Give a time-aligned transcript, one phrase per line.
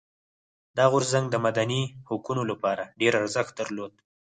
[0.77, 3.93] دا غورځنګ د مدني حقونو لپاره ډېر ارزښت درلود.